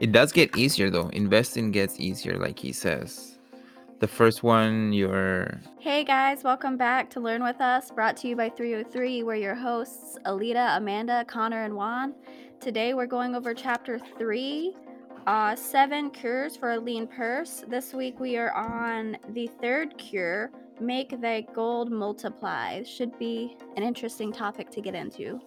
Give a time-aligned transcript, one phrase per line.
[0.00, 1.08] It does get easier though.
[1.10, 3.38] Investing gets easier, like he says.
[4.00, 8.34] The first one, you're Hey guys, welcome back to Learn With Us, brought to you
[8.34, 9.22] by 303.
[9.22, 12.12] We're your hosts, Alita, Amanda, Connor, and Juan.
[12.60, 14.74] Today we're going over chapter three,
[15.28, 17.62] uh, seven cures for a lean purse.
[17.68, 20.50] This week we are on the third cure,
[20.80, 22.82] make thy gold multiply.
[22.82, 25.40] Should be an interesting topic to get into.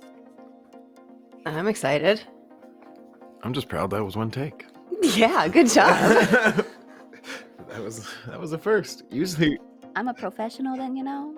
[1.45, 2.21] I'm excited.
[3.47, 4.65] I'm just proud that was one take.
[5.01, 5.95] Yeah, good job.
[7.69, 9.03] that was that was the first.
[9.09, 9.57] Usually,
[9.95, 11.33] I'm a professional then, you know?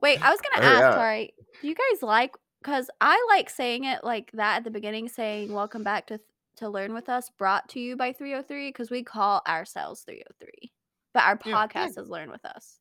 [0.00, 0.94] Wait, I was gonna Oh, ask, yeah.
[0.94, 5.06] sorry, do you guys like because I like saying it like that at the beginning,
[5.10, 6.18] saying welcome back to
[6.56, 10.72] to learn with us, brought to you by 303, because we call ourselves 303.
[11.12, 11.66] But our Yeah.
[11.66, 12.78] podcast is Learn with Us.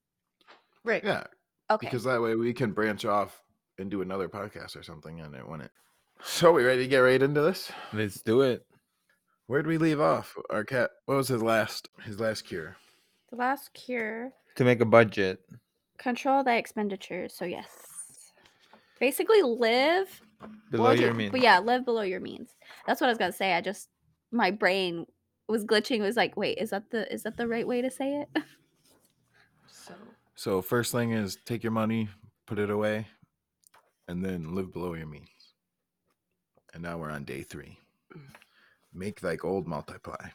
[0.85, 1.03] right.
[1.03, 1.23] yeah,
[1.69, 1.87] Okay.
[1.87, 3.41] because that way we can branch off
[3.77, 5.71] and do another podcast or something and it when it.
[6.25, 7.71] So we ready to get right into this?
[7.91, 8.65] let's do it.
[9.47, 10.35] Where'd we leave off?
[10.49, 10.87] Arkad.
[11.05, 11.89] What was his last?
[12.03, 12.77] His last cure.
[13.29, 15.39] the last cure, To make a budget.
[15.97, 17.33] control the expenditures.
[17.35, 17.67] So yes.
[18.99, 20.21] Basically live
[20.71, 21.31] Below well, your means.
[21.31, 22.49] But yeah, live below your means.
[22.85, 23.53] That's what I was gonna say.
[23.53, 23.89] I just
[24.31, 25.05] my brain
[25.47, 25.97] was glitching.
[25.99, 28.43] It was like, wait, is that the is that the right way to say it?
[29.67, 29.93] So
[30.35, 32.07] So first thing is take your money,
[32.45, 33.07] put it away,
[34.07, 35.27] and then live below your means.
[36.73, 37.77] And now we're on day three.
[38.15, 38.21] Mm.
[38.93, 40.29] Make thy gold multiply.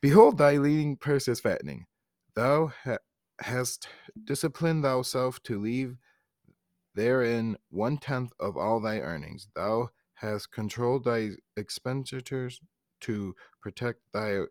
[0.00, 1.86] Behold, thy leading purse is fattening.
[2.34, 2.98] Thou ha-
[3.40, 3.88] hast
[4.24, 5.96] disciplined thyself to leave
[6.94, 9.48] therein one tenth of all thy earnings.
[9.54, 12.60] Thou hast controlled thy expenditures
[13.00, 14.42] to protect thy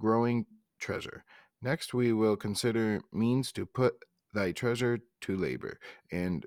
[0.00, 0.46] growing
[0.78, 1.24] treasure.
[1.62, 3.94] Next, we will consider means to put
[4.32, 5.78] thy treasure to labor,
[6.10, 6.46] and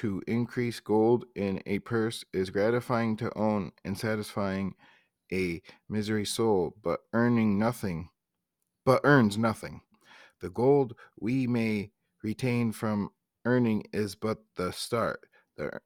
[0.00, 4.74] to increase gold in a purse is gratifying to own and satisfying
[5.30, 8.08] a misery soul, but earning nothing,
[8.86, 9.82] but earns nothing.
[10.40, 11.90] The gold we may
[12.22, 13.10] retain from
[13.44, 15.26] earning is but the start.
[15.58, 15.80] The,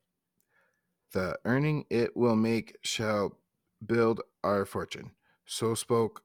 [1.12, 3.36] the earning it will make shall
[3.84, 5.10] build our fortune.
[5.44, 6.22] So spoke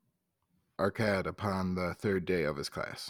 [0.80, 3.09] Arkad upon the third day of his class.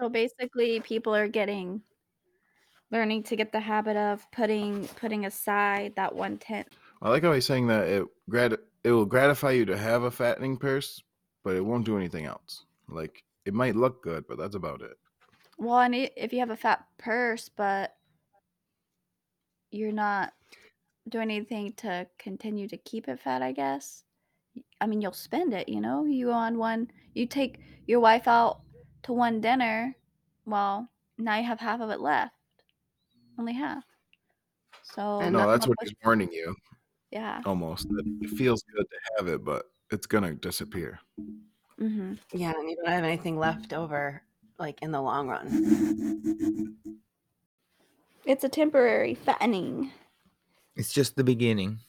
[0.00, 1.82] So basically, people are getting
[2.92, 6.68] learning to get the habit of putting putting aside that one tenth.
[7.00, 10.10] I like how he's saying that it grat- it will gratify you to have a
[10.10, 11.02] fattening purse,
[11.42, 12.64] but it won't do anything else.
[12.88, 14.96] Like it might look good, but that's about it.
[15.58, 17.96] Well, and if you have a fat purse, but
[19.70, 20.32] you're not
[21.08, 24.04] doing anything to continue to keep it fat, I guess.
[24.80, 25.68] I mean, you'll spend it.
[25.68, 26.90] You know, you go on one.
[27.14, 28.60] You take your wife out
[29.04, 29.96] to one dinner.
[30.44, 30.88] Well,
[31.18, 32.32] now you have half of it left.
[33.38, 33.84] Only half.
[34.82, 36.54] So And no, that's what much- he's warning you
[37.10, 37.40] yeah.
[37.46, 37.86] almost.
[38.20, 40.98] It feels good to have it, but it's gonna disappear.
[41.80, 42.14] Mm-hmm.
[42.32, 44.22] yeah, and you don't have anything left over,
[44.58, 46.76] like in the long run.
[48.24, 49.90] It's a temporary fattening.
[50.76, 51.80] It's just the beginning.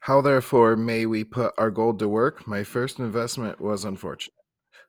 [0.00, 2.46] How therefore may we put our gold to work?
[2.46, 4.34] My first investment was unfortunate,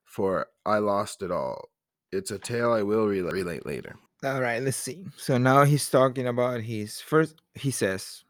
[0.04, 1.70] for I lost it all.
[2.12, 3.98] It's a tale I will relate later.
[4.28, 5.06] All right, let's see.
[5.16, 7.42] So now he's talking about his first.
[7.56, 8.26] He says,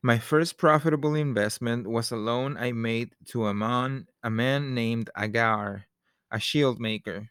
[0.00, 5.10] "My first profitable investment was a loan I made to a man, a man named
[5.16, 5.86] Aggar,
[6.30, 7.30] a shield maker.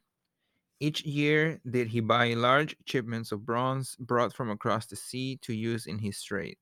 [0.79, 5.53] Each year did he buy large shipments of bronze brought from across the sea to
[5.53, 6.57] use in his trade.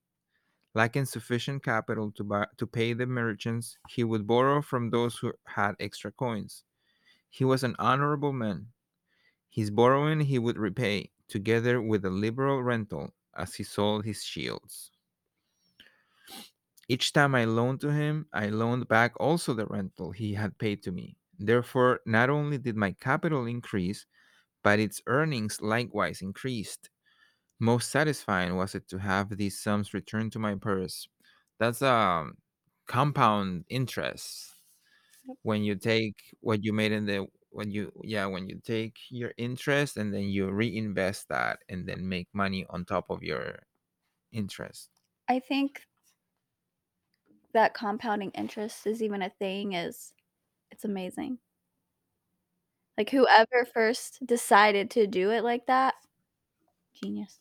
[0.75, 5.33] Lacking sufficient capital to buy, to pay the merchants, he would borrow from those who
[5.45, 6.63] had extra coins.
[7.29, 8.67] He was an honorable man."
[9.49, 14.91] His borrowing he would repay, together with a liberal rental, as he sold his shields.
[16.87, 20.81] Each time I loaned to him, I loaned back also the rental he had paid
[20.83, 21.17] to me.
[21.37, 24.05] Therefore, not only did my capital increase,
[24.63, 26.89] but its earnings likewise increased.
[27.59, 31.07] Most satisfying was it to have these sums returned to my purse.
[31.59, 32.37] That's um
[32.87, 34.55] compound interest
[35.43, 39.33] when you take what you made in the when you yeah when you take your
[39.37, 43.59] interest and then you reinvest that and then make money on top of your
[44.31, 44.91] interest
[45.27, 45.85] I think
[47.53, 50.13] that compounding interest is even a thing is
[50.71, 51.39] it's amazing.
[52.97, 55.95] Like whoever first decided to do it like that,
[56.93, 57.39] genius.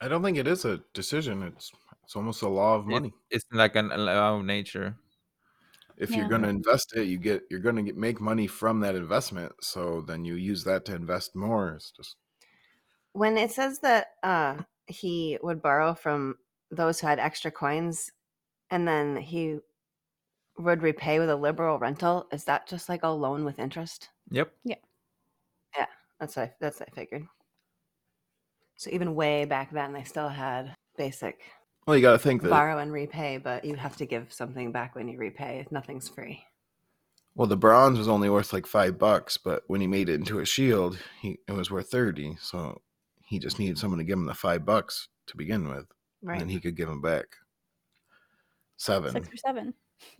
[0.00, 1.42] I don't think it is a decision.
[1.42, 1.72] It's
[2.04, 3.14] it's almost a law of It- money.
[3.30, 4.98] it's like an law of nature
[6.00, 6.16] if Yeah.
[6.16, 8.96] you're going to invest it, you get you're going to get make money from that
[8.96, 9.52] investment.
[9.62, 11.74] So then you use that to invest more.
[11.76, 12.16] It's just
[13.12, 16.38] When it says that uh, he would borrow from
[16.70, 18.10] those who had extra coins,
[18.70, 19.58] and then he
[20.58, 24.10] would repay with a liberal rental, is that just like a loan with interest?
[24.30, 24.52] Yep.
[24.64, 24.76] Yeah
[25.76, 25.86] yeah
[26.18, 27.26] that's what I, that's what I figured.
[28.76, 31.40] So even way back then, they still had basic
[31.86, 32.50] Well, you got to think that.
[32.50, 35.58] borrow and repay, but you have to give something back when you repay.
[35.64, 36.44] If nothing's free.
[37.34, 40.40] Well, the bronze was only worth like five bucks, but when he made it into
[40.40, 42.36] a shield, he it was worth thirty.
[42.40, 42.80] So
[43.24, 45.86] he just needed someone to give him the five bucks to begin with,
[46.22, 46.34] Right.
[46.34, 47.26] and then he could give him back
[48.76, 49.12] seven.
[49.12, 49.74] Six or seven.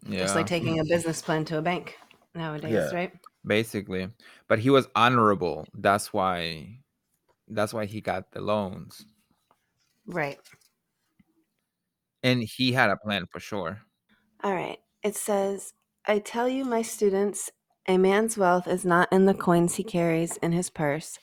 [0.06, 0.18] Yeah.
[0.20, 1.98] Just like taking a business plan to a bank
[2.34, 2.90] nowadays, Yeah.
[2.94, 3.12] right?
[3.46, 4.08] basically.
[4.48, 5.66] But he was honorable.
[5.74, 6.80] That's why.
[7.48, 9.04] That's why he got the loans,
[10.06, 10.38] Right.
[12.22, 13.80] And he had a plan for sure.
[14.42, 14.78] All right.
[15.02, 15.72] It says,
[16.06, 17.50] I tell you, my students,
[17.88, 21.18] a man's wealth is not in the coins he carries in his purse,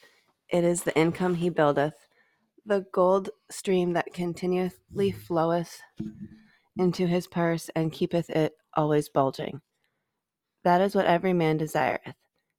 [0.50, 2.08] it is the income he buildeth,
[2.66, 5.82] the gold stream that continually floweth
[6.78, 9.62] into his purse and keepeth it always bulging.
[10.64, 12.16] That is what every man desireth.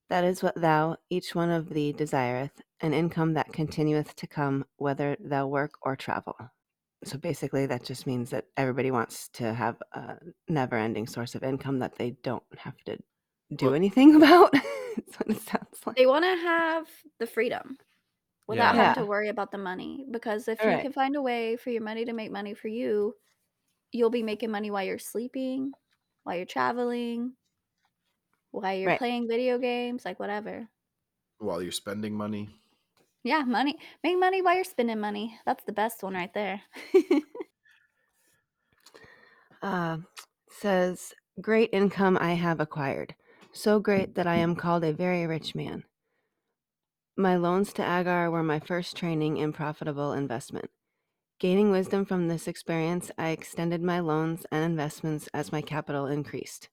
[0.09, 4.65] That is what thou, each one of thee, desireth, an income that continueth to come,
[4.77, 6.35] whether thou work or travel.
[7.05, 10.17] So basically, that just means that everybody wants to have a
[10.49, 12.99] never ending source of income that they don't have to
[13.55, 14.53] do Well- anything about.
[14.53, 15.97] That's what it sounds like.
[15.97, 16.89] They want to have
[17.21, 17.79] the freedom
[18.49, 18.85] without Yeah.
[18.87, 20.07] having to worry about the money.
[20.11, 20.83] Because if you Alright.
[20.83, 23.15] can find a way for your money to make money for you,
[23.93, 25.73] you'll be making money while you're sleeping,
[26.25, 27.35] while you're traveling,
[28.51, 28.99] while you're Right.
[28.99, 30.69] playing video games, like whatever.
[31.39, 32.61] While you're spending money,
[33.29, 33.79] Yeah, money.
[34.03, 35.39] Make money while you're spending money.
[35.45, 36.63] That's the best one right there.
[39.61, 39.99] Uh,
[40.49, 43.15] says, Great income I have acquired,
[43.53, 45.85] so great that I am called a very rich man.
[47.19, 50.71] My loans to Aggar were my first training in profitable investment.
[51.39, 56.71] Gaining wisdom from this experience, I extended my loans and investments as my capital increased.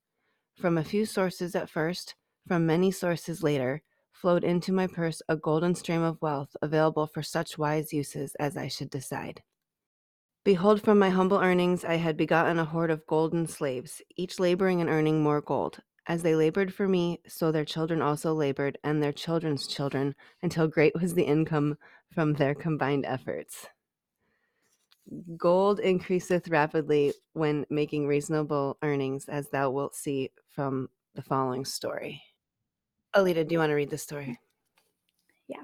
[0.56, 2.16] From a few sources at first,
[2.48, 3.81] from many sources later,
[4.25, 8.57] flowed into my purse a golden stream of wealth available for such wise uses as
[8.57, 9.44] I should decide.
[10.44, 14.81] Behold, from my humble earnings I had begotten a horde of golden slaves, each laboring
[14.81, 15.77] and earning more gold.
[16.07, 20.68] As they labored for me, so their children also labored, and their children's children, until
[20.68, 21.78] great was the income
[22.12, 23.68] from their combined efforts.
[25.38, 32.24] Gold increaseth rapidly when making reasonable earnings, as thou wilt see from the following story.
[33.16, 34.40] Alita, do you want to read the story?
[35.48, 35.64] Yeah.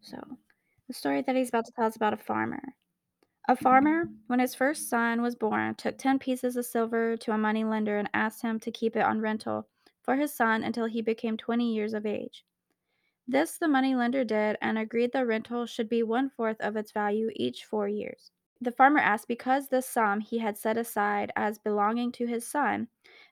[0.00, 0.38] So,
[0.86, 2.62] the story that he's about to tell is about a farmer.
[3.48, 7.38] A farmer, when his first son was born, took 10 pieces of silver to a
[7.38, 9.68] money lender and asked him to keep it on rental
[10.02, 12.44] for his son until he became 20 years of age.
[13.28, 16.92] This the money lender did and agreed the rental should be one fourth of its
[16.92, 18.32] value each four years.
[18.60, 22.88] The farmer asked because this sum he had set aside as belonging to his son,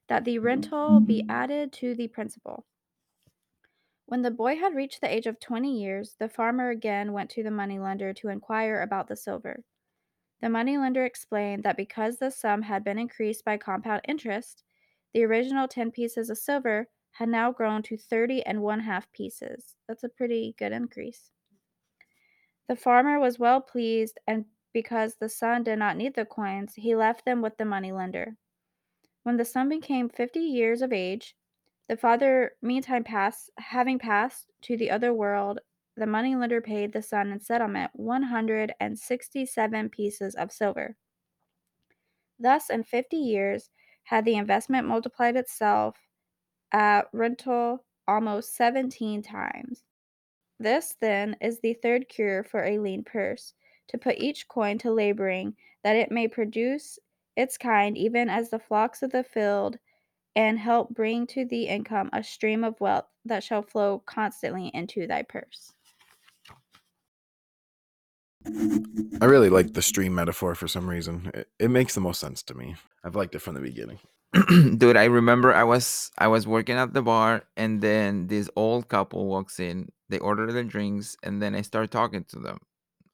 [0.09, 2.67] that the rental be added to the principal.
[4.13, 7.43] When the boy had reached the age of 20 years, the farmer again went to
[7.43, 9.65] the moneylender to inquire about the silver.
[10.43, 14.65] The moneylender explained that because the sum had been increased by compound interest,
[15.15, 19.77] the original 10 pieces of silver had now grown to 30 and one half pieces.
[19.89, 21.31] That's a pretty good increase.
[22.69, 24.45] The farmer was well pleased, and
[24.75, 28.37] because the son did not need the coins, he left them with the moneylender.
[29.23, 31.35] When the son became 50 years of age,
[31.89, 35.61] the father, meantime, passed, having passed to the other world,
[35.97, 40.97] the moneylender paid the son in settlement 167 pieces of silver.
[42.39, 43.71] Thus, in 50 years,
[44.05, 45.97] had the investment multiplied itself
[46.73, 49.85] at rental almost 17 times.
[50.59, 53.55] This, then, is the third cure for a lean purse
[53.89, 56.99] to put each coin to laboring, that it may produce
[57.37, 59.79] its kind even as the flocks of the field
[60.37, 65.07] and help bring to thee income a stream of wealth that shall flow constantly into
[65.07, 65.73] thy purse.
[69.21, 71.31] I really like the stream metaphor for some reason.
[71.35, 72.77] It, it makes the most sense to me.
[73.05, 73.99] I've liked it from the beginning.
[74.79, 78.89] dude i remember i was i was working at the bar and then this old
[78.89, 82.59] couple walks in they order their drinks and then i start talking to them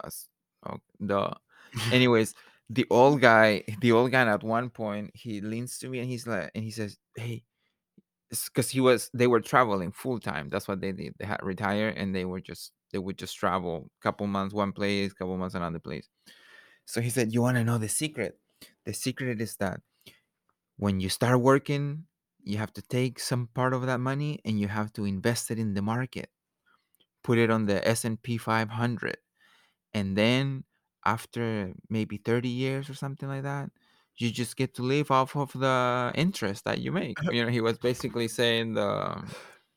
[0.05, 0.29] As-
[0.65, 1.35] oh, duh.
[1.93, 2.35] anyways
[2.71, 6.27] the old guy the old guy at one point he leans to me and he's
[6.27, 7.43] like and he says hey
[8.31, 10.49] because he was they were traveling full time.
[10.51, 11.15] That's what they did.
[11.19, 14.73] They had retired and they were just they would just travel a couple months one
[14.73, 16.09] place couple months another place.
[16.85, 18.39] So he said you want to know the secret?
[18.85, 19.81] The secret is that
[20.77, 22.05] when you start working
[22.45, 25.59] you have to take some part of that money and you have to invest it
[25.59, 26.31] in the market.
[27.23, 29.19] Put it on the s&p 500
[29.95, 30.65] and then
[31.05, 33.71] after maybe 30 years or something like that
[34.19, 37.17] you just get to live off of the interest that you make.
[37.33, 39.29] You know, he was basically saying the um,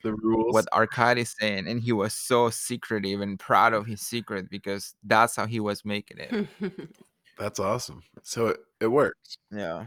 [0.03, 0.53] The rules.
[0.53, 4.95] what Arkad is saying, and he was so secretive and proud of his secret because
[5.03, 6.47] that's how he was making it.
[7.37, 8.03] That's awesome.
[8.23, 9.37] So it, it works.
[9.51, 9.85] yeah.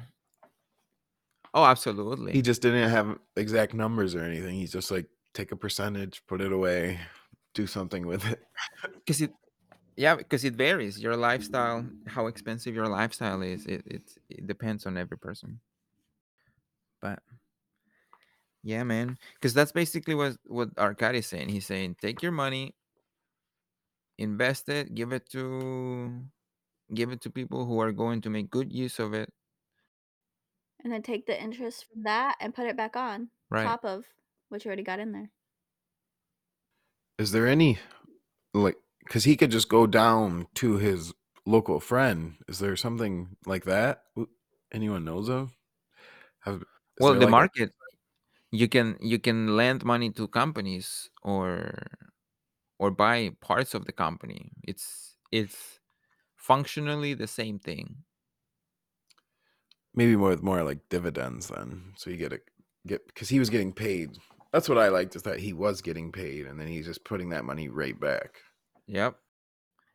[1.52, 2.32] Oh, absolutely.
[2.32, 4.54] He just didn't have exact numbers or anything.
[4.56, 6.98] He's just like take a percentage, put it away,
[7.54, 8.40] do something with it.
[8.96, 9.32] because it
[9.96, 14.86] yeah because it varies your lifestyle how expensive your lifestyle is it, it it depends
[14.86, 15.60] on every person.
[17.00, 17.20] But
[18.62, 22.74] yeah man because that's basically what what Arkad is saying he's saying take your money
[24.16, 26.24] invest it give it to
[26.92, 29.32] give it to people who are going to make good use of it.
[30.82, 33.64] And then take the interest from that and put it back on right.
[33.64, 34.04] top of
[34.50, 35.30] what you already got in there.
[37.18, 37.78] Is there any
[38.52, 41.12] like because he could just go down to his
[41.46, 42.36] local friend?
[42.48, 44.04] Is there something like that?
[44.72, 45.56] Anyone knows of?
[46.40, 46.64] Have,
[46.98, 47.72] well the like a- market
[48.52, 51.74] you can you can lend money to companies or
[52.78, 55.80] or buy parts of the company it's it's
[56.36, 58.04] functionally the same thing
[59.94, 61.92] maybe more with more like dividends then.
[61.96, 62.40] So you get a
[62.86, 64.18] get because he was getting paid.
[64.52, 67.30] That's what I liked is that he was getting paid, and then he's just putting
[67.30, 68.36] that money right back.
[68.88, 69.18] Yep.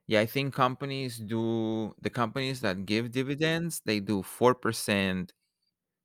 [0.08, 5.34] Yeah, I think companies do the companies that give dividends, they do 4%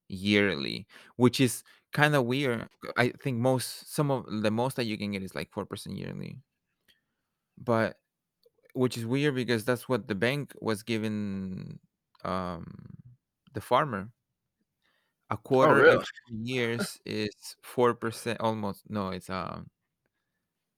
[0.08, 0.86] yearly,
[1.16, 2.68] which is kind of weird.
[2.96, 6.42] I think most some of the most that you can get is like 4% yearly.
[7.58, 7.98] But
[8.74, 11.80] which is weird because that's what the bank was giving
[12.24, 12.66] um
[13.54, 14.12] the farmer.
[15.30, 16.04] A quarter really?
[16.28, 19.70] two years is 4% almost no, it's um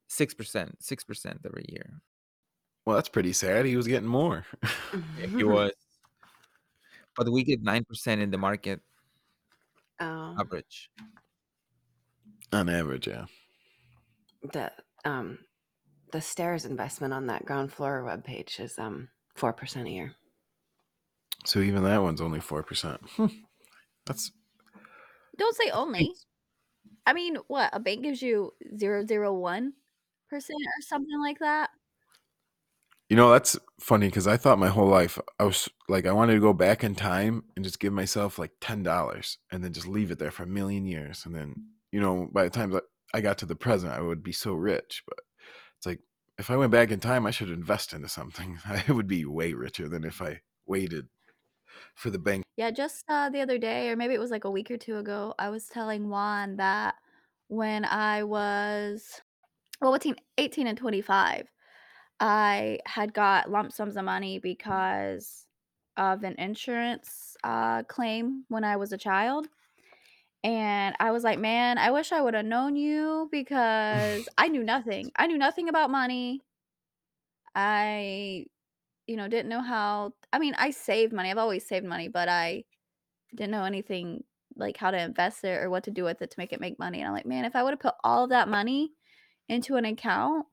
[0.08, 2.00] 6%, 6% every year.
[2.84, 3.66] Well, that's pretty sad.
[3.66, 4.44] He was getting more.
[5.18, 5.72] Yeah, he was.
[7.16, 8.80] But we get nine percent in the market
[10.00, 10.90] Oh, average.
[12.52, 13.24] On average, yeah.
[14.52, 14.70] the
[15.04, 15.38] um,
[16.12, 20.14] the stairs investment on that ground floor webpage is um four percent a year.
[21.44, 23.00] So even that one's only four percent.
[24.06, 24.30] That's
[25.38, 26.12] Don't say only.
[27.06, 29.72] I mean, what a bank gives you zero zero one
[30.28, 31.70] percent or something like that.
[33.08, 36.34] you know that's funny because I thought my whole life I was like I wanted
[36.34, 39.86] to go back in time and just give myself like ten dollars and then just
[39.86, 41.54] leave it there for a million years, and then
[41.92, 42.78] you know by the time
[43.14, 45.02] I got to the present, I would be so rich.
[45.06, 45.18] But
[45.76, 46.00] it's like
[46.38, 48.58] if I went back in time, I should invest into something.
[48.66, 51.06] I would be way richer than if I waited
[51.94, 52.42] for the bank.
[52.56, 54.96] Yeah, just uh, the other day, or maybe it was like a week or two
[54.98, 56.94] ago, I was telling Juan that
[57.48, 59.20] when I was,
[59.80, 61.46] well, between 18 and 25,
[62.20, 65.46] I had got lump sums of money because
[65.96, 69.48] of an insurance uh, claim when I was a child.
[70.44, 74.62] And I was like, man, I wish I would have known you because I knew
[74.62, 75.10] nothing.
[75.16, 76.42] I knew nothing about money.
[77.54, 78.46] I,
[79.06, 80.12] you know, didn't know how.
[80.32, 81.30] I mean, I saved money.
[81.30, 82.64] I've always saved money, but I
[83.34, 84.24] didn't know anything
[84.56, 86.78] like how to invest it or what to do with it to make it make
[86.78, 87.00] money.
[87.00, 88.92] And I'm like, man, if I would have put all of that money
[89.48, 90.46] into an account,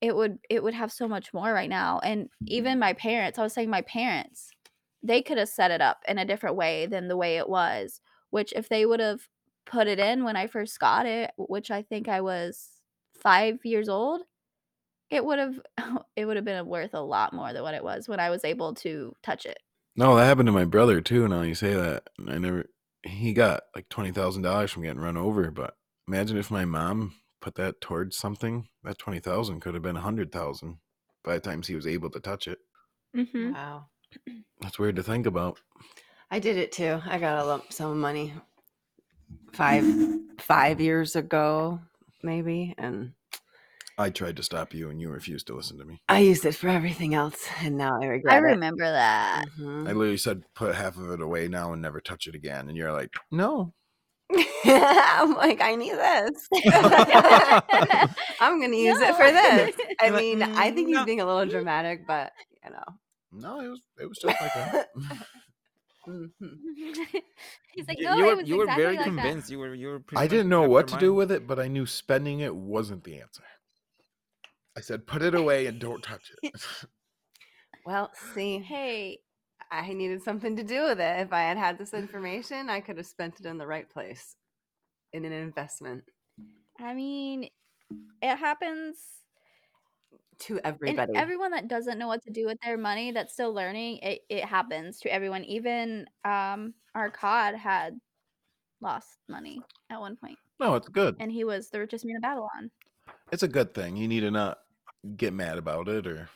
[0.00, 2.00] it would it would have so much more right now.
[2.00, 2.46] And mm-hmm.
[2.46, 4.50] even my parents, I was saying my parents,
[5.02, 8.00] they could have set it up in a different way than the way it was.
[8.30, 9.20] Which if they would have
[9.66, 12.68] put it in when I first got it, which I think I was
[13.14, 14.22] five years old,
[15.10, 15.60] it would have
[16.16, 18.44] it would have been worth a lot more than what it was when I was
[18.44, 19.58] able to touch it.
[19.96, 21.26] No, that happened to my brother too.
[21.26, 22.66] Now you say that, I never.
[23.02, 25.50] He got like twenty thousand dollars from getting run over.
[25.50, 25.74] But
[26.06, 28.68] imagine if my mom put that towards something.
[28.84, 30.78] That twenty thousand could have been a hundred thousand
[31.24, 32.58] by the time he was able to touch it.
[33.16, 33.52] Mm-hmm.
[33.52, 33.86] Wow.
[34.60, 35.60] That's weird to think about.
[36.30, 37.00] I did it too.
[37.06, 38.32] I got a lump sum of money
[39.52, 39.84] five
[40.38, 41.80] five years ago,
[42.22, 43.12] maybe, and
[43.96, 46.00] I tried to stop you, and you refused to listen to me.
[46.08, 48.42] I used it for everything else, and now I regret I it.
[48.42, 49.44] remember that.
[49.58, 49.88] Mhm.
[49.88, 52.76] I literally said, "Put half of it away now and never touch it again." And
[52.76, 53.74] you're like, "No."
[54.64, 56.48] I'm like, I need this.
[58.40, 59.74] I'm gonna use it for this.
[60.00, 62.32] I You're like, mean, I think "Mm, no." he's being a little dramatic, but
[62.64, 62.84] you know.
[63.32, 64.88] No, it was it was just like that.
[66.08, 66.30] Mhm.
[67.74, 69.50] He's like, You- no, you it were, was you were exactly very like that." convinced.
[69.50, 70.00] You were you were.
[70.00, 71.16] pretty I much didn't know made what your to do mind.
[71.18, 73.42] with it, but I knew spending it wasn't the answer.
[74.76, 76.54] I said, "Put it away and don't touch it."
[77.84, 79.18] Well, see, Hey,
[79.70, 81.20] I needed something to do with it.
[81.20, 84.36] If I had had this information, I could have spent it in the right place
[85.12, 86.04] in an investment.
[86.80, 87.48] I mean,
[88.22, 88.96] it happens.
[90.40, 91.16] to and everybody.
[91.16, 94.44] everyone that doesn't know what to do with their money that's still learning, it, it
[94.44, 95.44] happens to everyone.
[95.44, 97.98] Even um Arkad had
[98.80, 99.60] lost money
[99.90, 101.16] at one point, No, it's good.
[101.18, 102.70] and he was the richest man in Babylon.
[103.32, 103.96] It's a good thing.
[103.96, 104.60] You need to not
[105.16, 106.28] get mad about it or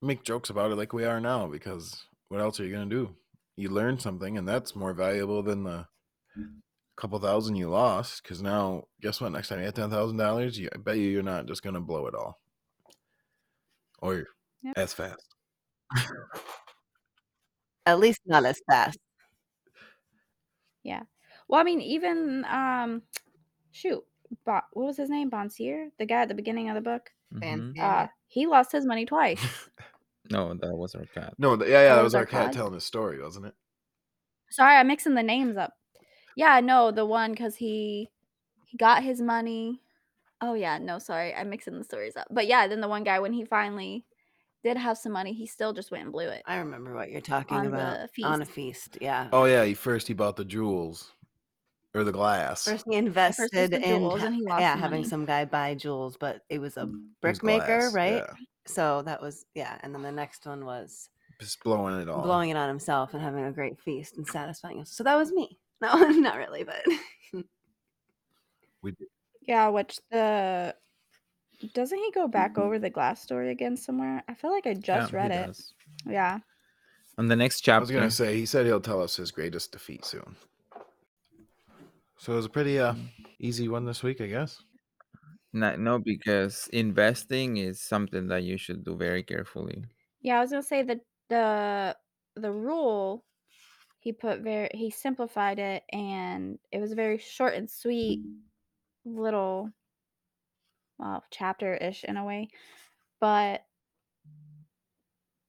[0.00, 2.94] make jokes about it like we are now because what else are you going to
[2.94, 3.16] do?
[3.56, 5.86] You learn something and that's more valuable than the
[6.96, 10.96] couple thousand you lost because now guess what next time you have $10,000 I bet
[10.96, 12.40] you you're not just going to blow it all
[14.00, 14.26] or
[14.62, 14.74] Yep.
[14.78, 15.22] as fast.
[17.84, 18.98] At least not as fast.
[20.82, 21.02] Yeah.
[21.48, 23.02] Well, I mean, even um,
[23.70, 24.02] shoot,
[24.44, 25.30] Bo- what was his name?
[25.30, 27.10] Bansir, the guy at the beginning of the book.
[27.32, 27.78] Mhm.
[27.78, 29.40] Uh, he lost his money twice.
[30.30, 31.32] No, that was Arkad.
[31.38, 32.52] No, th- yeah, yeah, that was was our our cat COD?
[32.52, 33.54] telling his story, wasn't it?
[34.50, 35.74] Sorry, I'm mixing the names up.
[36.36, 38.10] Yeah, no, the one because he
[38.66, 39.82] he got his money.
[40.40, 42.28] Oh yeah, no, sorry, I'm mixing the stories up.
[42.30, 44.04] But yeah, then the one guy when he finally
[44.64, 46.42] did have some money, he still just went and blew it.
[46.46, 47.98] I remember what you're talking On about.
[48.02, 48.52] the On a feast.
[48.54, 49.28] feast, yeah.
[49.32, 51.12] Oh yeah, he first he bought the jewels
[51.94, 52.64] or the glass.
[52.64, 56.16] First he invested the in jewels and he lost yeah, having some guy buy jewels,
[56.18, 58.24] but it was a mm, brickmaker, right?
[58.26, 58.34] Yeah.
[58.66, 61.08] So that was yeah, and then the next one was
[61.40, 62.22] Just blowing it all.
[62.22, 64.90] blowing it on himself and having a great feast and satisfying us.
[64.90, 65.58] So that was me.
[65.82, 66.82] No, not really, but
[68.82, 69.08] We did.
[69.42, 70.74] Yeah, which the
[71.74, 74.22] doesn't he go back over the glass story again somewhere?
[74.28, 75.46] I feel like I just Yeah, read it.
[75.46, 75.74] does.
[76.06, 76.38] Yeah.
[77.18, 77.80] On the next chapter I chapter.
[77.80, 80.36] was gonna say he said he'll tell us his greatest defeat soon.
[82.18, 82.94] So it was a pretty uh
[83.38, 84.62] easy one this week, I guess.
[85.56, 89.84] No, no, because investing is something that you should do very carefully.
[90.20, 91.96] Yeah, I was gonna say that the
[92.34, 93.24] the rule
[94.00, 98.20] he put very he simplified it and it was a very short and sweet
[99.06, 99.70] little
[100.98, 102.50] well chapter ish in a way.
[103.18, 103.64] But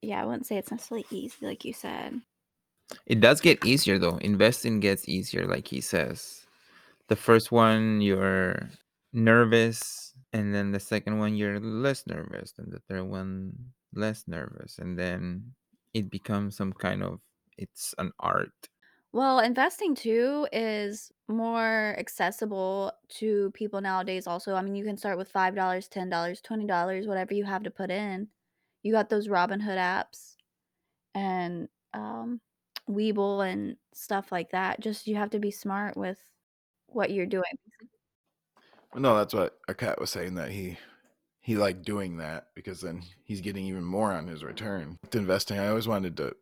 [0.02, 2.22] yeah, I wouldn't say it's necessarily easy like you said.
[3.06, 4.18] It does get easier though.
[4.18, 6.46] Investing gets easier, like he says.
[7.08, 8.70] The first one you're
[9.18, 14.80] nervous, and then the second one you're less nervous, and the third one less nervous,
[14.80, 15.56] and then
[15.94, 17.22] it becomes some kind of
[17.58, 18.70] it's an art.
[19.14, 24.54] Well, investing too is more accessible to people nowadays also.
[24.56, 28.30] I mean, you can start with $5, $10, $20, whatever you have to put in.
[28.84, 30.36] You got those Robinhood apps
[31.16, 32.42] and um
[32.90, 34.80] Webull and stuff like that.
[34.82, 36.20] Just you have to be smart with
[36.88, 37.44] what you're doing.
[38.96, 40.78] No, that's what Arkad was saying that he
[41.42, 44.98] he liked doing that because then he's getting even more on his return.
[45.02, 46.36] With investing, I always wanted to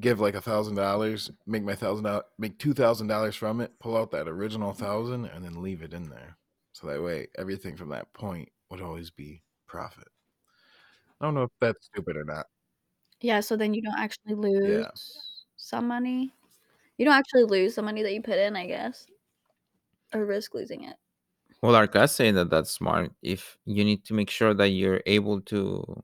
[0.00, 3.72] give like a thousand dollars, make my thousand dollars, make two thousand dollars from it,
[3.78, 4.84] pull out that original mm-hmm.
[4.84, 6.36] thousand, and then leave it in there.
[6.72, 10.08] So that way, everything from that point would always be profit.
[11.20, 12.46] I don't know if that's stupid or not.
[13.20, 16.32] Yeah, so then you don't actually lose some money.
[16.98, 19.06] You don't actually lose the money that you put in, I guess,
[20.12, 20.96] or risk losing it.
[21.62, 23.12] Well, Arkad's saying that that's smart.
[23.22, 26.02] If you need to make sure that you're able to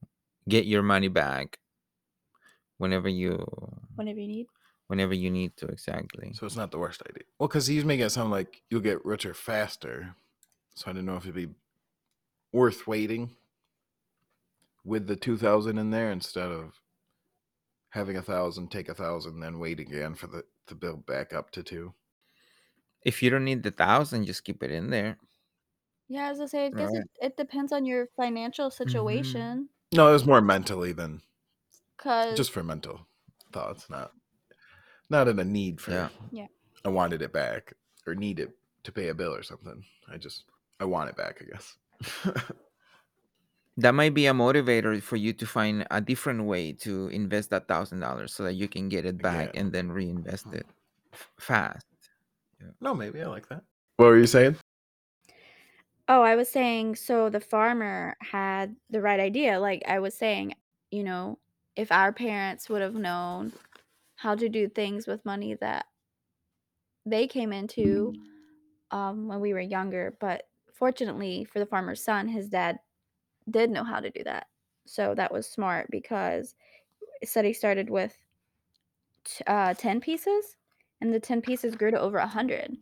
[0.48, 1.58] get your money back
[2.78, 3.44] whenever you
[3.94, 4.46] Whenever you need.
[4.88, 6.32] whenever you need to, exactly.
[6.34, 7.24] So it's not the worst idea.
[7.38, 10.14] Well, because he's making it sound like you'll get richer faster.
[10.74, 11.50] So I didn't know if it'd be
[12.50, 13.30] worth waiting
[14.84, 16.80] with the two thousand in there instead of
[17.90, 21.50] having a thousand, take a thousand, then wait again for the to build back up
[21.52, 21.92] to two.
[23.04, 25.18] If you don't need the thousand, just keep it in there.
[26.12, 27.04] Yeah, as I say, I guess Right.
[27.22, 28.82] it, it depends on your financial mm-hmm.
[28.82, 29.70] situation.
[29.94, 31.22] No, it was more mentally than
[31.96, 33.06] Cause just for mental
[33.50, 34.12] thoughts, not
[35.08, 35.92] not in a need for.
[35.92, 36.08] Yeah.
[36.30, 36.46] Yeah.
[36.84, 37.72] I wanted it back
[38.06, 38.50] or need it
[38.84, 39.84] to pay a bill or something.
[40.12, 40.44] I just
[40.78, 41.40] I want it back.
[41.40, 41.76] I guess.
[43.78, 47.68] That might be a motivator for you to find a different way to invest that
[47.68, 49.60] thousand dollars so that you can get it back Yeah.
[49.60, 50.66] and then reinvest it
[51.10, 51.86] f- fast.
[52.82, 53.64] no, maybe I like that.
[53.96, 54.56] What were you saying?
[56.08, 59.58] Oh, I was saying, so the farmer had the right idea.
[59.60, 60.54] Like I was saying,
[60.90, 61.38] you know,
[61.76, 63.52] if our parents would have known
[64.16, 65.86] how to do things with money that
[67.04, 68.14] they came into
[68.90, 72.80] um, when we were younger, but fortunately for the farmer's son, his dad
[73.50, 74.48] did know how to do that.
[74.86, 76.56] So that was smart because
[77.22, 78.18] it said he started with
[79.24, 80.56] t- uh, 10 pieces
[81.00, 82.76] and the 10 pieces grew to over 100.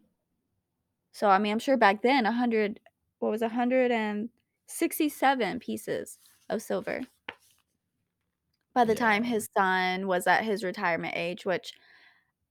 [1.12, 2.80] So, I mean, I'm sure back then, 100,
[3.20, 7.02] what was 167 pieces of silver
[8.74, 11.72] by the time his son was at his retirement age, which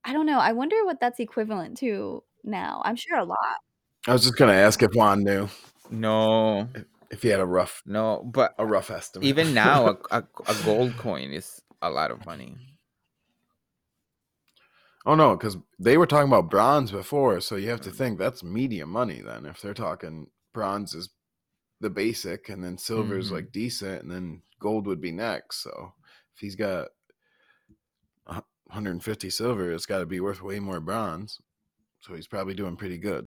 [0.04, 0.38] I don't know.
[0.38, 2.82] I wonder what that's equivalent to now.
[2.84, 3.38] I'm sure a lot.
[4.06, 5.48] I was just gonna ask if Juan knew.
[5.90, 6.68] No,
[7.10, 9.26] If he had a rough No, but a rough estimate.
[9.26, 12.56] even now, a, a, a gold coin is a lot of money.
[15.04, 17.96] oh no, because they were talking about bronze before, so you have to mm.
[17.96, 19.20] think that's medium money.
[19.20, 21.10] Then if they're talking bronze is
[21.80, 23.32] the basic, and then silver is Mhm.
[23.32, 25.58] like decent, and then gold would be next.
[25.62, 25.94] So
[26.34, 26.88] if he's got
[28.26, 31.38] a hundred and fifty silver, it's got to be worth way more bronze.
[32.00, 33.26] So he's probably doing pretty good.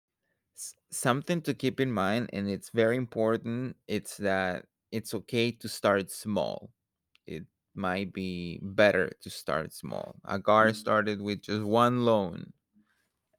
[0.91, 6.11] Something to keep in mind and it's very important it's that it's okay to start
[6.13, 6.71] small
[7.27, 12.53] it might be better to start small Aggar started with just one loan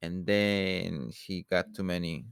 [0.01, 2.27] and then he got too many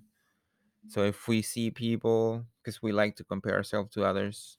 [0.87, 4.57] so if we see people because we like to compare ourselves to others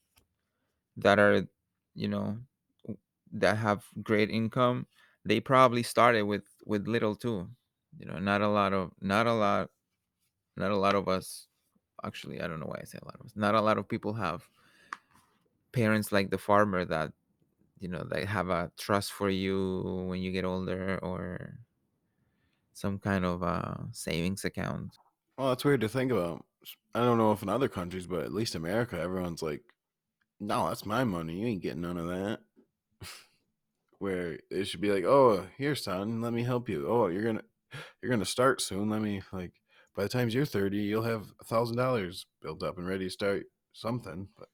[0.97, 1.47] that are
[1.95, 2.39] you know
[3.33, 4.87] that have great income
[5.25, 7.49] they probably started with with little too
[7.99, 9.71] you know not a lot of not a lot
[10.57, 11.49] not a lot of us
[12.05, 13.89] actually i don't know why i say a lot of us not a lot of
[13.89, 14.49] people have
[15.73, 17.13] parents like the farmer that
[17.81, 21.59] you know they have a trust for you when you get older or
[22.73, 24.99] some kind of uh savings account
[25.37, 26.45] Well, that's weird to think about.
[26.95, 29.63] I don't know if in other countries, but at least America, everyone's like,
[30.41, 31.41] "No, that's my money.
[31.41, 32.41] You ain't getting none of that."
[33.99, 36.87] Where it should be like, "Oh, here, son, let me help you.
[36.89, 37.43] Oh, you're gonna
[38.03, 38.91] you're gonna start soon.
[38.91, 39.53] Let me like.
[39.97, 43.11] By the time you're thirty, you'll have a thousand dollars built up and ready to
[43.11, 44.49] start something." But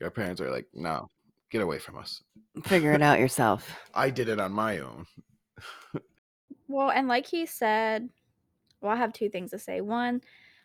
[0.00, 1.08] your parents are like, "No,
[1.50, 2.22] get away from us.
[2.64, 3.78] Figure it out yourself.
[3.94, 5.06] I did it on my own."
[6.66, 8.08] Well, and like he said,
[8.84, 9.80] well, I have two things to say.
[9.80, 10.20] One,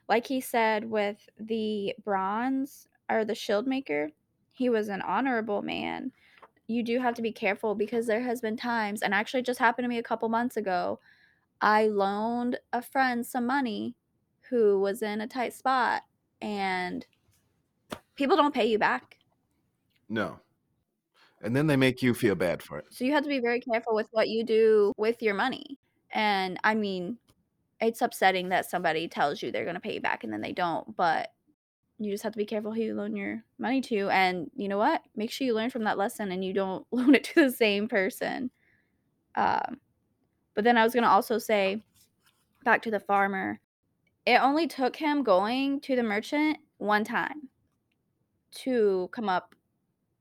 [0.10, 4.12] like he said with the bronze or the shield maker,
[4.52, 6.12] he was an honorable man.
[6.68, 9.86] You do have to be careful because there has been times, and actually just happened
[9.86, 11.00] to me a couple months ago.
[11.62, 13.96] I loaned a friend some money
[14.50, 16.04] who was in a tight spot,
[16.42, 17.06] and
[18.16, 19.18] people don't pay you back.
[20.10, 20.40] No.
[21.42, 22.86] And then they make you feel bad for it.
[22.90, 25.80] So you have to be very careful with what you do with your money.
[26.12, 27.18] And I mean,
[27.82, 30.52] it's upsetting that somebody tells you they're going to pay you back and then they
[30.52, 31.30] don't, but
[31.98, 34.10] you just have to be careful who you loan your money to.
[34.10, 35.02] And you know what?
[35.16, 37.88] Make sure you learn from that lesson and you don't loan it to the same
[37.88, 38.52] person.
[39.36, 39.80] Um,
[40.56, 41.84] but then I was going to also say
[42.64, 43.60] back to the farmer,
[44.26, 47.50] it only took him going to the merchant one time
[48.52, 49.56] to come up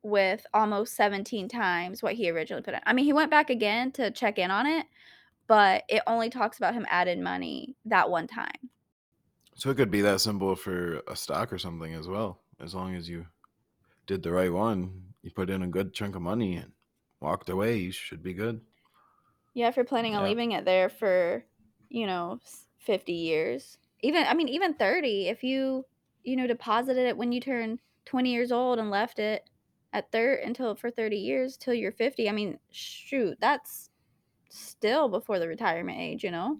[0.02, 2.80] with almost 17 times what he originally put in.
[2.86, 4.86] I mean, he went back again to check in on it,
[5.48, 8.70] but it only talks about him added money that one time.
[9.56, 12.38] So it could be that symbol for a stock or something as well.
[12.60, 13.26] As long as you
[14.06, 16.70] did the right one, you put in a good chunk of money and
[17.20, 18.60] walked away, you should be good.
[19.54, 21.44] Yeah, if you're planning on leaving it there for,
[21.88, 22.38] you know,
[22.78, 23.78] 50 years.
[24.00, 25.84] Even I mean even 30 if you,
[26.22, 29.50] you know, deposited it when you turned 20 years old and left it
[29.92, 32.28] at third until for 30 years till you're 50.
[32.28, 33.90] I mean, shoot, that's
[34.48, 36.58] still before the retirement age, you know?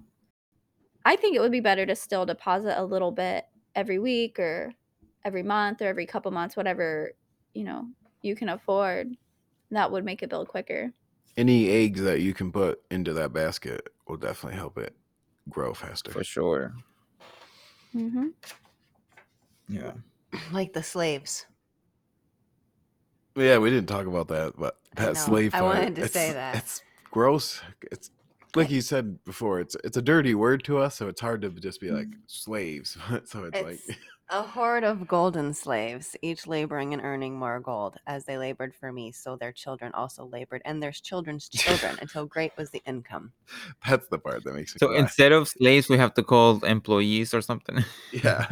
[1.05, 4.73] I think it would be better to still deposit a little bit every week or
[5.25, 7.13] every month or every couple months, whatever,
[7.55, 7.89] you know,
[8.23, 9.17] you can afford.
[9.71, 10.93] That would make it build quicker.
[11.37, 14.95] Any eggs that you can put into that basket will definitely help it
[15.49, 16.11] grow faster.
[16.11, 16.75] for sure
[17.95, 18.29] Mm-hmm.
[19.69, 19.93] yeah
[20.53, 21.47] Like the slaves.
[23.35, 25.25] Yeah, we didn't talk about that, but that know.
[25.25, 25.55] slave.
[25.55, 26.57] I part, wanted to say that.
[26.57, 27.61] it's gross.
[27.91, 28.11] It's
[28.55, 29.61] like you said before.
[29.61, 32.21] It's it's a dirty word to us, so it's hard to just be like mm-hmm.
[32.27, 32.97] slaves.
[33.25, 33.81] so it's, like
[34.31, 38.93] a horde of golden slaves, each laboring and earning more gold, as they labored for
[38.93, 43.33] me, so their children also labored, and their children's children, until great was the income.
[43.89, 44.79] that's the part that makes me.
[44.79, 44.99] so cry.
[44.99, 48.47] instead of slaves we have to call employees or something Yeah,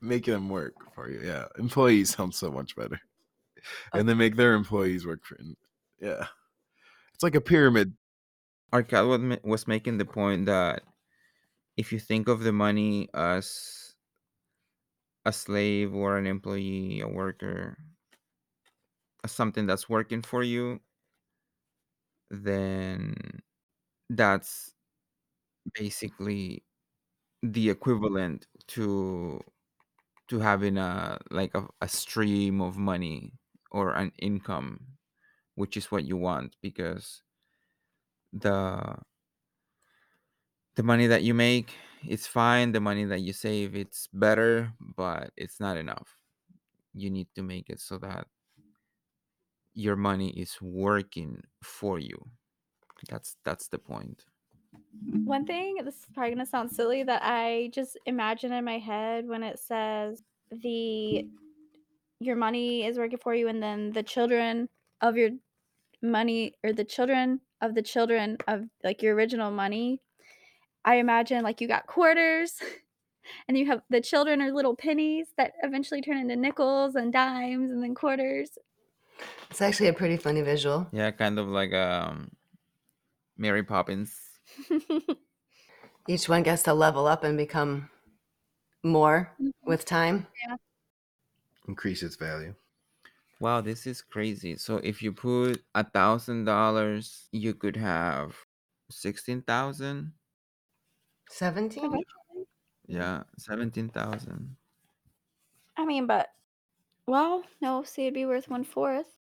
[0.00, 1.20] making them work for you.
[1.24, 3.00] Yeah, employees sound so much better,
[3.92, 3.98] oh.
[3.98, 5.38] and then make their employees work for.
[6.00, 6.26] Yeah,
[7.20, 7.92] it's like a pyramid.
[8.72, 10.82] Arkad was, was making the point that
[11.76, 13.94] if you think of the money as
[15.24, 17.78] a slave or an employee, a worker,
[19.24, 20.80] as something that's working for you,
[22.30, 23.14] then
[24.10, 24.72] that's
[25.74, 26.64] basically
[27.42, 29.40] the equivalent to
[30.28, 33.32] to having a like a, a stream of money
[33.70, 34.80] or an income
[35.60, 37.22] which is what you want because
[38.32, 38.96] the
[40.76, 41.74] the money that you make
[42.06, 46.16] it's fine the money that you save it's better but it's not enough
[46.94, 48.26] you need to make it so that
[49.74, 52.18] your money is working for you
[53.08, 54.24] that's that's the point.
[55.24, 59.26] One thing, this is probably gonna sound silly, that I just imagine in my head
[59.26, 61.26] when it says the
[62.18, 64.68] your money is working for you and then the children
[65.00, 65.30] of your
[66.02, 70.00] money or the children of the children of like your original money
[70.84, 72.62] i imagine like you got quarters
[73.48, 77.70] and you have the children are little pennies that eventually turn into nickels and dimes
[77.70, 78.58] and then quarters
[79.50, 80.88] It's actually a pretty funny visual.
[80.92, 82.30] Yeah, kind of like um,
[83.36, 84.38] Mary Poppins.
[86.06, 87.88] Each one gets to level up and become
[88.84, 89.52] more Mhm.
[89.66, 90.26] with time.
[91.66, 92.54] Increase its value.
[93.40, 94.56] Wow, this is crazy.
[94.56, 98.36] So if you put a thousand dollars, you could have
[98.90, 100.14] sixteen thousand.
[101.28, 102.04] 17?
[102.86, 104.56] Yeah, seventeen thousand.
[105.76, 106.28] i mean but
[107.06, 109.18] well no see it'd be worth one fourth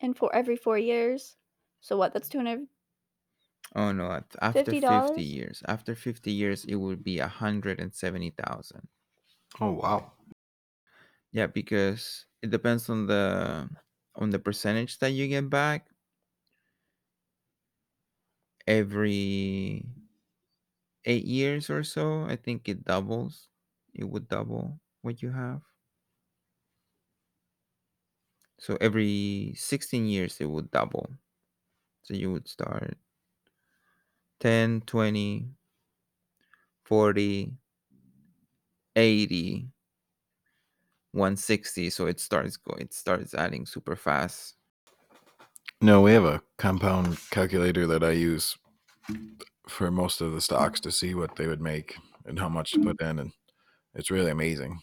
[0.00, 1.36] in for every four years
[1.80, 2.68] so what that's 200
[3.74, 4.12] Oh no!
[4.12, 4.74] at- After $50?
[4.74, 8.88] fifty years, after fifty years, it would be a hundred and seventy thousand.
[9.60, 10.12] Oh wow.
[11.32, 13.68] Yeah, because it depends on the
[14.14, 15.88] on the percentage that you get back.
[18.68, 19.82] Every
[21.04, 23.48] eight years or so, I think it doubles.
[23.94, 25.62] It would double what you have.
[28.58, 31.10] So every 16 years, it would double.
[32.02, 32.98] So you would start
[34.38, 35.54] 10, 20,
[36.84, 37.56] 40,
[38.96, 39.70] 80,
[41.18, 41.90] 160.
[41.90, 44.54] So it starts going, it starts adding super fast.
[45.80, 48.56] No, we have a compound calculator that I use
[49.68, 52.80] for most of the stocks to see what they would make and how much to
[52.80, 53.32] put in, and
[53.94, 54.80] it's really amazing.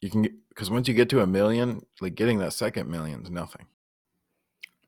[0.00, 3.30] You can because once you get to a million, like getting that second million is
[3.30, 3.66] nothing.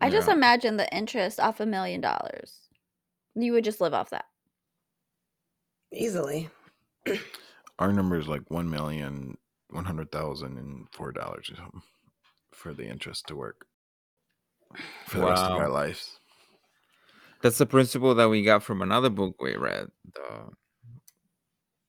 [0.00, 2.68] I just imagine the interest off a million dollars.
[3.34, 4.26] You would just live off that.
[5.92, 6.48] Easily.
[7.78, 9.37] Our number is like one million
[9.70, 11.83] one hundred thousand and four dollars or something
[12.52, 13.66] for the interest to work.
[15.07, 16.18] For the rest of our lives.
[17.42, 20.50] That's the principle that we got from another book we read, the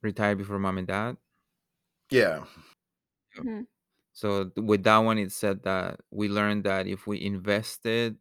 [0.02, 1.18] Retire Before Mom and Dad.
[2.12, 2.44] Yeah,
[3.38, 3.62] mm-hmm.
[4.14, 8.18] So with that one, it said that we learned that if we invested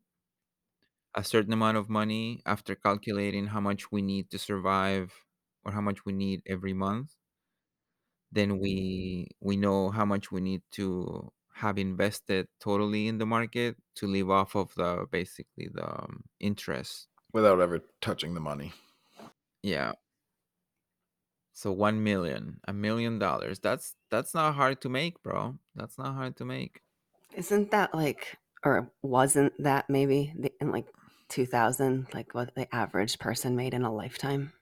[1.15, 5.13] a certain amount of money after calculating how much we need to survive
[5.65, 7.15] or how much we need every month,
[8.33, 13.77] then we we know how much we need to have invested totally in the market
[13.97, 17.09] to live off of the basically the um, interest.
[17.33, 18.73] without ever touching the money.
[19.63, 19.93] Yeah.
[21.53, 23.59] So one million, a million dollars.
[23.59, 25.59] That's that's not hard to make, bro.
[25.75, 26.83] That's not hard to make.
[27.35, 30.87] Isn't that like, or wasn't that maybe the, in like
[31.29, 34.53] 2000, like what the average person made in a lifetime?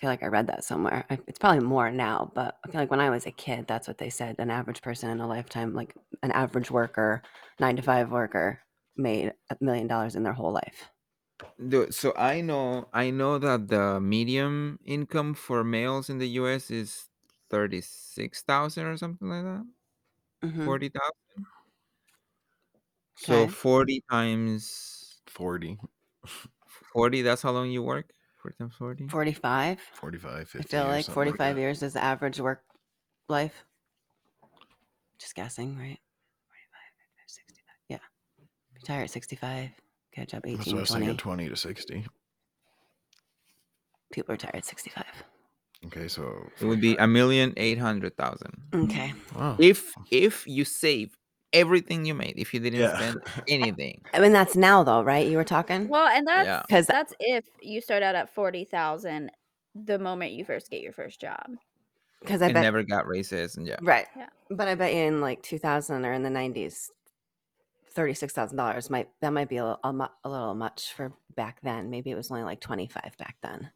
[0.00, 1.04] I feel like I read that somewhere.
[1.10, 3.86] I, it's probably more now, but I feel like when I was a kid, that's
[3.86, 4.36] what they said.
[4.38, 7.22] An average person in a lifetime, like an average worker,
[7.58, 8.62] nine to five worker,
[8.96, 10.88] made a million dollars in their whole life.
[11.68, 16.70] Dude, so I know I know that the medium income for males in the US
[16.70, 17.08] is
[17.50, 19.66] 36,000 or something like that.
[20.42, 20.90] Mhm.
[20.94, 21.46] 40,000.
[23.14, 23.48] So Okay.
[23.48, 25.78] 40 times Forty.
[26.92, 28.12] 40, that's how long you work?
[28.42, 29.08] 40 times 40?
[29.08, 29.80] 45.
[29.94, 31.60] 45, I feel like 45 that.
[31.60, 32.62] years is the average work
[33.28, 33.64] life.
[35.18, 35.98] Just guessing, right?
[36.48, 37.64] 45, 65.
[37.88, 37.98] Yeah.
[38.74, 39.70] Retire at 65.
[40.14, 41.06] Get a job That's what 18, I was 20.
[41.06, 42.06] thinking 20 to 60.
[44.12, 45.04] People retire at 65.
[45.86, 48.52] Okay, so It would be a million eight hundred thousand.
[48.74, 49.14] Okay.
[49.34, 49.56] wow.
[49.58, 51.16] If if you save
[51.52, 52.96] everything you made, if you didn't Yeah.
[52.96, 54.02] spend anything.
[54.12, 55.26] I mean, that's now, though, right?
[55.26, 55.88] You were talking?
[55.88, 56.62] Well, and that's Yeah.
[56.70, 59.30] 'Cause- that's if you start out at forty thousand
[59.74, 61.46] the moment you first get your first job.
[62.20, 62.62] Because I bet.
[62.62, 63.76] never got raises and yeah.
[63.80, 64.06] Right.
[64.16, 64.28] Yeah.
[64.50, 66.90] But I bet you in like 2000 or in the 90s,
[67.96, 71.88] $36,000 might, that might be a, little- a, a little much for back then.
[71.88, 73.70] Maybe it was only like 25 back then.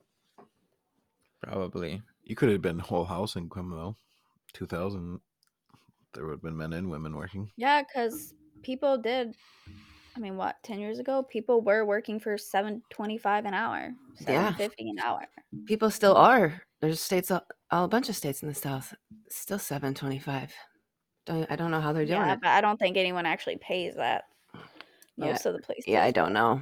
[1.42, 2.02] Probably.
[2.22, 3.96] You could have been whole house income though.
[4.52, 5.20] 2000
[6.14, 7.50] there would have been men and women working.
[7.56, 9.34] Yeah, because people did.
[10.16, 13.92] I mean, what ten years ago, people were working for seven twenty five an hour,
[14.20, 14.26] Yeah.
[14.26, 15.26] seven fifty an hour.
[15.66, 16.62] People still are.
[16.80, 18.92] There's states, a, a bunch of states in the South,
[19.30, 20.52] still 725.
[21.24, 22.40] Don't, I don't know how they're doing Yeah, it.
[22.42, 24.24] but I don't think anyone actually pays that.
[25.16, 25.86] Yeah, Most of the places.
[25.88, 26.60] Yeah, I don't know.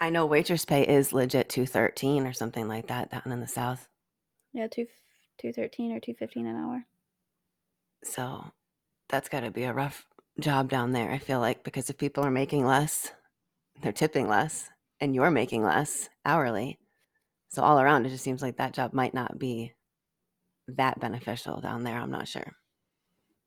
[0.00, 3.86] I know waitress pay is legit 213 or something like that down in the South.
[4.52, 4.86] Yeah, two
[5.40, 6.84] two thirteen or two fifteen an hour.
[8.02, 8.44] So
[9.08, 10.06] that's got to be a rough
[10.38, 13.12] job down there, I feel like, because if people are making less,
[13.82, 14.68] they're tipping less,
[15.00, 16.78] and you're making less hourly.
[17.50, 19.72] So all around, it just seems like that job might not be
[20.68, 21.98] that beneficial down there.
[21.98, 22.52] I'm not sure.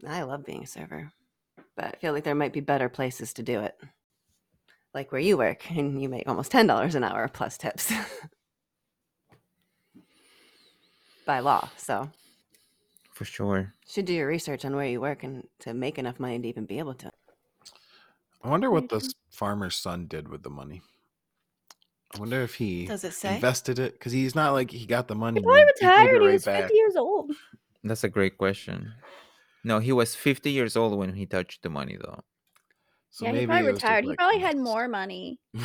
[0.07, 1.11] I love being a server,
[1.75, 3.77] but I feel like there might be better places to do it.
[4.93, 7.91] Like where you work, and you make almost ten dollars an hour plus tips
[11.25, 11.69] by law.
[11.77, 12.09] So
[13.21, 13.75] For sure.
[13.87, 16.65] should do your research on where you work and to make enough money to even
[16.65, 17.11] be able to.
[18.43, 19.29] I wonder what this mm-hmm.
[19.29, 20.81] farmer's son did with the money.
[22.15, 23.35] I wonder if he Does it say?
[23.35, 25.39] invested it because he's not like he got the money.
[25.39, 26.09] He probably and he gave it retired.
[26.09, 26.61] He right was back.
[26.63, 27.31] 50 years old.
[27.83, 28.91] That's a great question.
[29.63, 32.23] No, he was 50 years old when he touched the money, though.
[33.11, 34.03] So yeah, he maybe probably it was just, retired.
[34.03, 35.39] he like, probably had more money.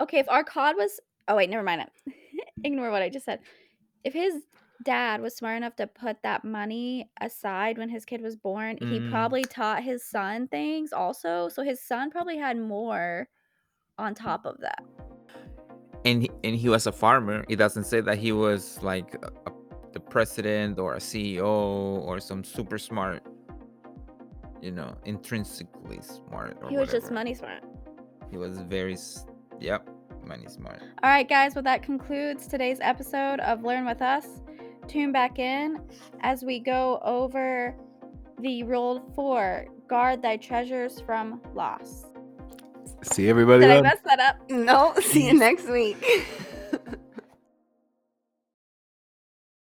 [0.00, 0.98] Okay, if Arkad was.
[1.28, 2.14] Oh, wait, never mind it.
[2.64, 3.38] Ignore what I just said.
[4.02, 4.42] If his
[4.84, 8.98] dad was smart enough to put that money aside when his kid was born, he
[9.00, 9.10] Mm.
[9.10, 11.48] probably taught his son things also.
[11.48, 13.28] So his son probably had more
[13.98, 14.82] on top of that.
[16.04, 17.44] And he, and he was a farmer.
[17.48, 19.52] It doesn't say that he was like a,
[19.92, 23.22] the president or a CEO or some super smart,
[24.62, 26.56] you know, intrinsically smart.
[26.62, 27.62] Or he was just money smart.
[28.30, 28.96] He was very,
[29.60, 29.86] yep,
[30.24, 30.80] money smart.
[31.02, 31.54] All right, guys.
[31.54, 34.26] Well, that concludes today's episode of Learn with Us.
[34.88, 35.80] Tune back in
[36.20, 37.76] as we go over
[38.40, 42.06] the rule four guard thy treasures from loss.
[43.02, 43.62] See everybody.
[43.62, 43.82] Did I then.
[43.82, 44.50] mess that up?
[44.50, 46.04] No, see you next week.